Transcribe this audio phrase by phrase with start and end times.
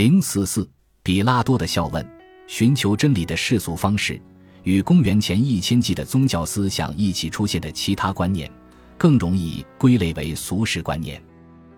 [0.00, 0.66] 零四四，
[1.02, 2.02] 比拉多的笑问：
[2.46, 4.18] 寻求真理的世俗方式，
[4.62, 8.50] 与公元前一千纪的宗教思想一起出现的其他观念，
[8.96, 11.22] 更容易归类为俗世观念。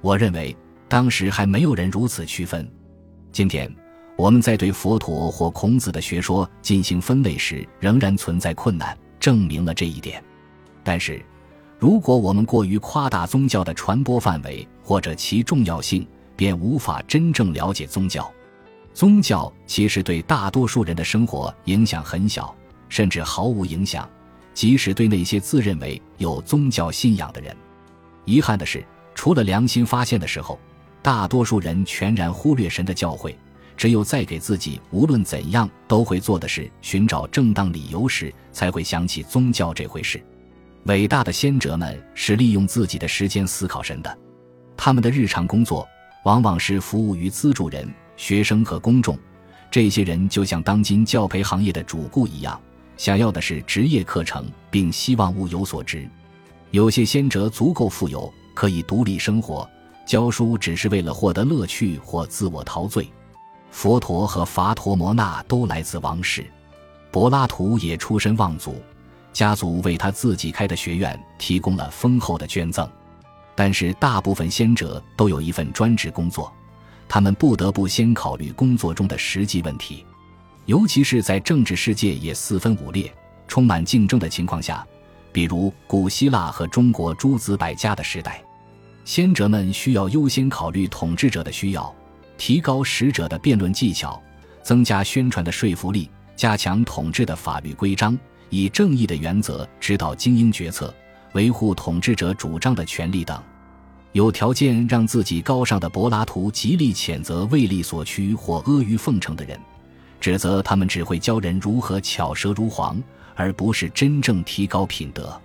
[0.00, 0.56] 我认为，
[0.88, 2.68] 当时还没有人如此区分。
[3.30, 3.72] 今天，
[4.16, 10.20] 我们在对佛陀或孔子的学说进行分类时，仍然存在困难，证明了这一点。
[10.82, 11.24] 但是，
[11.78, 16.04] 如果我们过于夸大宗教的传播范围或者其重要性，
[16.38, 18.32] 便无法真正了解宗教。
[18.94, 22.54] 宗教其实对大多数人的生活影响很小，
[22.88, 24.08] 甚至毫无影响。
[24.54, 27.56] 即使对那些自认为有宗教信仰的人，
[28.24, 28.84] 遗憾的是，
[29.16, 30.58] 除了良心发现的时候，
[31.02, 33.34] 大多数人全然忽略神的教诲。
[33.76, 40.20] 只有在给自己无论怎样都会做的事寻找正当理由时，才会想起宗教这回事。
[40.86, 44.18] 伟大的先哲们是利用自己的时间思考神的，
[44.76, 45.86] 他们的日常工作
[46.24, 49.18] 往往是服务于资助人、学生和公众。
[49.70, 52.58] 这些人就像当今教培行业的主顾一样，
[52.96, 56.08] 想要的是职业课程，并希望物有所值。
[56.70, 59.68] 有些先哲足够富有，可以独立生活，
[60.06, 63.08] 教书只是为了获得乐趣或自我陶醉。
[63.70, 66.50] 佛陀和伐陀摩那都来自王室，
[67.10, 68.74] 柏拉图也出身望族。
[69.34, 72.90] 家族为他自己开的学院提供了丰厚的捐赠，
[73.58, 76.52] 但是大部分先哲都有一份专职工作，
[77.08, 80.06] 他们不得不先考虑工作中的实际问题，
[80.66, 83.12] 尤其是在政治世界也四分五裂、
[83.48, 84.86] 充满竞争的情况下，
[85.32, 88.40] 比如古希腊和中国诸子百家的时代，
[89.04, 91.92] 先哲们需要优先考虑统治者的需要，
[92.36, 94.22] 提高使者的辩论技巧，
[94.62, 98.16] 增加宣传的说服力，加强统治的法律规章。
[98.50, 100.94] 以正义的原则指导精英决策，
[101.32, 103.42] 维护统治者主张的权利等，
[104.12, 109.58] 有条件让自己高尚的柏拉图极力谴责为利所趋或阿谀奉承的人，
[110.20, 113.02] 指责他们只会教人如何巧舌如簧，
[113.34, 115.38] 而不是真正提高品德。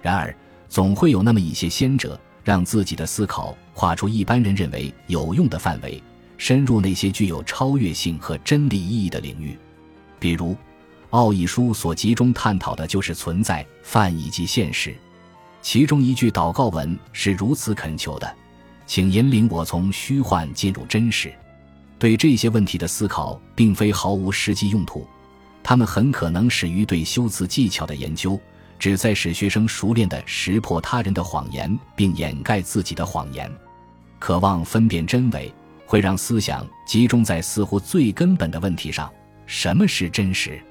[0.00, 0.34] 然而，
[0.68, 6.02] 总会有那么一些先者，让自己的思考跨出一般人认为有用的范围，
[6.38, 9.58] 深入那些具有超越性和真理意义的领域，
[10.20, 10.56] 比如。
[11.10, 14.94] 奥义书所集中探讨的就是存在、泛以及现实。
[15.66, 18.36] 其中一句祷告文是如此恳求的
[18.86, 21.34] ：“请引领我从虚幻进入真实。”
[21.98, 25.04] 对这些问题的思考并非毫无实际用途，
[25.64, 28.38] 他们很可能始于对修辞技巧的研究，
[28.78, 33.50] 旨在使学生熟练地识破他人的谎言，并掩盖自己的谎言。
[34.20, 35.52] 渴望分辨真伪，
[35.84, 39.12] 会让思想集中在似乎最根本的问题上：
[39.46, 40.62] 什么是真实？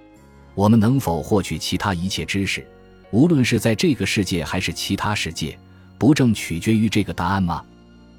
[0.54, 2.66] 我们能否获取其他一切知识，
[3.16, 5.58] 无论是在这个世界还是其他世界，
[5.98, 7.64] 不正取决于这个答案吗？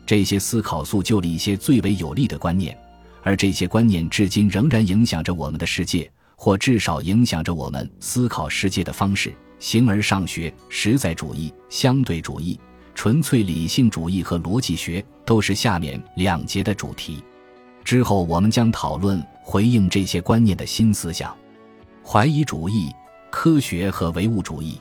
[0.06, 2.74] 这些思考塑就了一些最为有利的观念，
[3.22, 9.34] 而这些观念至今仍然影响着我们的世界，或至少影响着我们思考世界的方式。
[9.58, 12.58] 形而上学、实在主义、相对主义、
[12.94, 17.22] 纯粹理性主义和逻辑学都是下面两节的主题。
[17.84, 21.36] 之后我们将讨论回应这些观念的新思想。
[22.02, 22.90] 怀疑主义、
[23.30, 24.80] 科学和唯物主义。